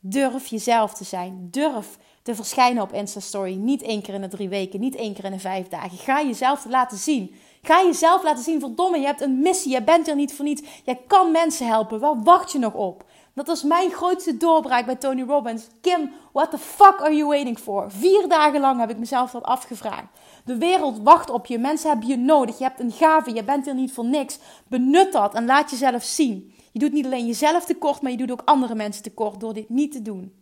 [0.00, 1.48] Durf jezelf te zijn.
[1.50, 3.54] Durf te verschijnen op Insta-story.
[3.54, 5.98] Niet één keer in de drie weken, niet één keer in de vijf dagen.
[5.98, 7.34] Ga jezelf laten zien.
[7.62, 9.72] Ga jezelf laten zien, verdomme, je hebt een missie.
[9.72, 10.62] Je bent er niet voor niets.
[10.84, 12.00] Jij kan mensen helpen.
[12.00, 13.04] Waar wacht je nog op?
[13.34, 15.66] Dat was mijn grootste doorbraak bij Tony Robbins.
[15.80, 17.90] Kim, what the fuck are you waiting for?
[17.90, 20.06] Vier dagen lang heb ik mezelf dat afgevraagd.
[20.44, 21.58] De wereld wacht op je.
[21.58, 22.58] Mensen hebben je nodig.
[22.58, 23.34] Je hebt een gave.
[23.34, 24.38] Je bent er niet voor niks.
[24.68, 26.54] Benut dat en laat jezelf zien.
[26.72, 29.68] Je doet niet alleen jezelf tekort, maar je doet ook andere mensen tekort door dit
[29.68, 30.34] niet te doen.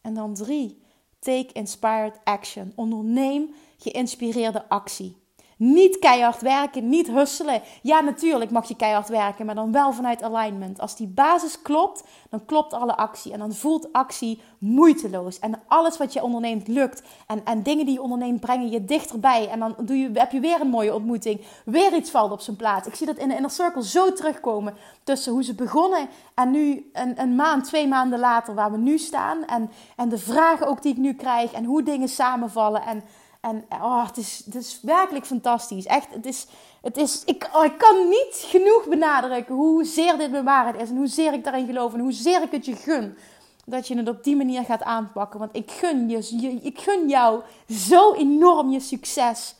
[0.00, 0.82] En dan drie.
[1.18, 2.72] Take inspired action.
[2.74, 5.16] Onderneem geïnspireerde actie.
[5.60, 7.62] Niet keihard werken, niet husselen.
[7.82, 10.80] Ja, natuurlijk mag je keihard werken, maar dan wel vanuit alignment.
[10.80, 13.32] Als die basis klopt, dan klopt alle actie.
[13.32, 15.38] En dan voelt actie moeiteloos.
[15.38, 17.02] En alles wat je onderneemt lukt.
[17.26, 19.48] En, en dingen die je onderneemt brengen je dichterbij.
[19.48, 21.40] En dan doe je, heb je weer een mooie ontmoeting.
[21.64, 22.86] Weer iets valt op zijn plaats.
[22.86, 24.74] Ik zie dat in de Inner Circle zo terugkomen.
[25.04, 28.98] Tussen hoe ze begonnen en nu een, een maand, twee maanden later waar we nu
[28.98, 29.44] staan.
[29.44, 31.52] En, en de vragen ook die ik nu krijg.
[31.52, 32.82] En hoe dingen samenvallen.
[32.82, 33.02] En
[33.40, 35.86] En oh, het, is, het is werkelijk fantastisch.
[35.86, 36.46] Echt, het is,
[36.82, 40.90] het is, ik, oh, ik kan niet genoeg benadrukken hoezeer dit mijn waarheid is.
[40.90, 41.94] En hoezeer ik daarin geloof.
[41.94, 43.16] En hoezeer ik het je gun.
[43.64, 45.38] Dat je het op die manier gaat aanpakken.
[45.38, 49.54] Want ik gun, je, ik gun jou zo enorm je succes.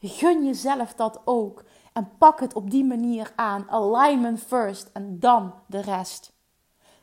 [0.00, 1.64] Gun jezelf dat ook.
[1.92, 3.70] En pak het op die manier aan.
[3.70, 4.90] Alignment first.
[4.92, 6.32] En dan de rest.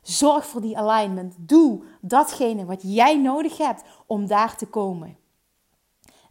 [0.01, 1.35] Zorg voor die alignment.
[1.37, 5.19] Doe datgene wat jij nodig hebt om daar te komen.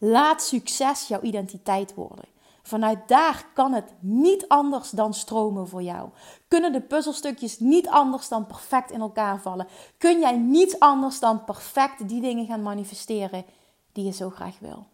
[0.02, 2.24] Laat succes jouw identiteit worden.
[2.62, 6.08] Vanuit daar kan het niet anders dan stromen voor jou.
[6.48, 9.66] Kunnen de puzzelstukjes niet anders dan perfect in elkaar vallen?
[9.98, 13.44] Kun jij niet anders dan perfect die dingen gaan manifesteren
[13.92, 14.86] die je zo graag wil?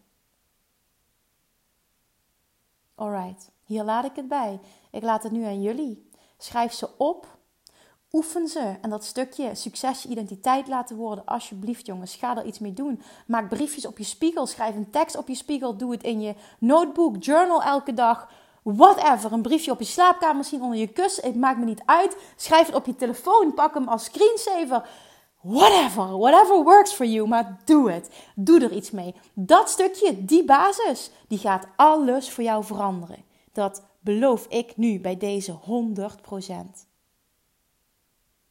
[2.95, 4.59] Alright, hier laat ik het bij.
[4.91, 6.09] Ik laat het nu aan jullie.
[6.37, 7.36] Schrijf ze op
[8.11, 8.75] Oefen ze.
[8.81, 11.25] En dat stukje succes je identiteit laten worden.
[11.25, 13.01] Alsjeblieft, jongens, ga er iets mee doen.
[13.25, 14.45] Maak briefjes op je spiegel.
[14.45, 15.77] Schrijf een tekst op je spiegel.
[15.77, 18.29] Doe het in je notebook, journal elke dag.
[18.63, 19.31] Whatever.
[19.31, 21.23] Een briefje op je slaapkamer, misschien onder je kussen.
[21.23, 22.17] Het maakt me niet uit.
[22.35, 23.53] Schrijf het op je telefoon.
[23.53, 24.89] Pak hem als screensaver.
[25.41, 26.17] Whatever.
[26.17, 27.27] Whatever works for you.
[27.27, 28.09] Maar doe het.
[28.35, 29.15] Doe er iets mee.
[29.33, 33.23] Dat stukje, die basis, die gaat alles voor jou veranderen.
[33.51, 36.86] Dat beloof ik nu bij deze 100%.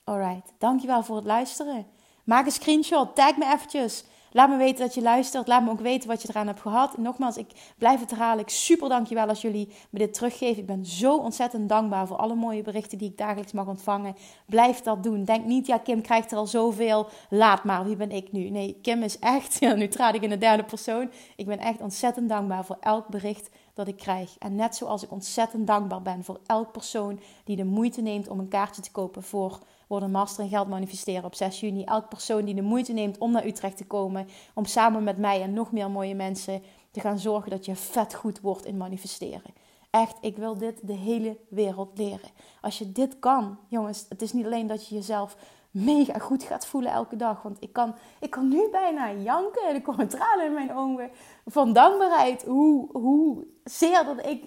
[0.08, 1.86] Alright, dankjewel voor het luisteren.
[2.24, 4.04] Maak een screenshot, tag me eventjes.
[4.32, 5.46] Laat me weten dat je luistert.
[5.46, 6.98] Laat me ook weten wat je eraan hebt gehad.
[6.98, 8.42] nogmaals, ik blijf het herhalen.
[8.42, 10.60] Ik super dankjewel als jullie me dit teruggeven.
[10.60, 14.16] Ik ben zo ontzettend dankbaar voor alle mooie berichten die ik dagelijks mag ontvangen.
[14.46, 15.24] Blijf dat doen.
[15.24, 17.08] Denk niet, ja, Kim krijgt er al zoveel.
[17.30, 18.50] Laat maar, wie ben ik nu?
[18.50, 21.10] Nee, Kim is echt, ja, nu traad ik in de derde persoon.
[21.36, 24.38] Ik ben echt ontzettend dankbaar voor elk bericht dat ik krijg.
[24.38, 28.38] En net zoals ik ontzettend dankbaar ben voor elk persoon die de moeite neemt om
[28.38, 31.84] een kaartje te kopen voor worden Master in Geld Manifesteren op 6 juni.
[31.84, 34.28] Elk persoon die de moeite neemt om naar Utrecht te komen.
[34.54, 38.14] Om samen met mij en nog meer mooie mensen te gaan zorgen dat je vet
[38.14, 39.54] goed wordt in manifesteren.
[39.90, 42.30] Echt, ik wil dit de hele wereld leren.
[42.60, 45.36] Als je dit kan, jongens, het is niet alleen dat je jezelf
[45.70, 47.42] mega goed gaat voelen elke dag.
[47.42, 51.10] Want ik kan, ik kan nu bijna janken en er komen tranen in mijn ogen
[51.44, 52.44] van dankbaarheid.
[52.44, 54.44] Hoe, hoe zeer dat ik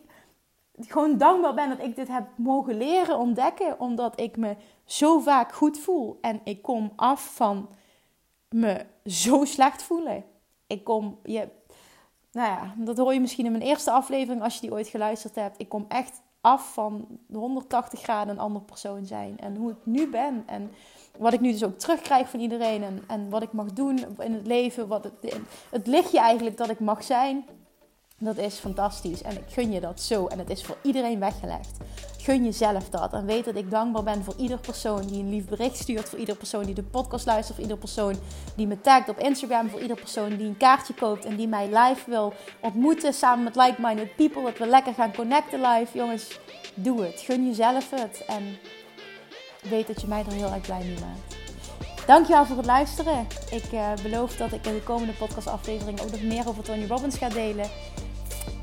[0.80, 3.80] gewoon dankbaar ben dat ik dit heb mogen leren ontdekken.
[3.80, 4.56] Omdat ik me
[4.91, 6.17] zo vaak goed voel.
[6.21, 7.69] En ik kom af van
[8.49, 10.23] me zo slecht voelen.
[10.67, 11.49] Ik kom, je,
[12.32, 15.36] nou ja, dat hoor je misschien in mijn eerste aflevering als je die ooit geluisterd
[15.36, 15.60] hebt.
[15.60, 19.39] Ik kom echt af van 180 graden een ander persoon zijn.
[19.39, 20.43] En hoe ik nu ben.
[20.45, 20.71] En
[21.17, 22.84] wat ik nu dus ook terugkrijg van iedereen.
[22.84, 24.88] En, en wat ik mag doen in het leven.
[24.88, 27.45] Wat het, het lichtje eigenlijk dat ik mag zijn.
[28.22, 30.28] Dat is fantastisch en ik gun je dat zo.
[30.28, 31.78] En het is voor iedereen weggelegd.
[32.18, 33.14] Gun jezelf dat.
[33.14, 36.10] En weet dat ik dankbaar ben voor ieder persoon die een lief bericht stuurt.
[36.10, 37.54] Voor ieder persoon die de podcast luistert.
[37.54, 38.16] Voor ieder persoon
[38.56, 39.70] die me tagt op Instagram.
[39.70, 43.14] Voor ieder persoon die een kaartje koopt en die mij live wil ontmoeten.
[43.14, 44.44] Samen met like-minded people.
[44.44, 45.98] Dat we lekker gaan connecten live.
[45.98, 46.40] Jongens,
[46.74, 47.20] doe het.
[47.20, 48.24] Gun jezelf het.
[48.28, 48.58] En
[49.70, 51.38] weet dat je mij er heel erg blij mee maakt.
[52.06, 53.28] Dankjewel voor het luisteren.
[53.52, 57.18] Ik uh, beloof dat ik in de komende podcastaflevering ook nog meer over Tony Robbins
[57.18, 57.70] ga delen.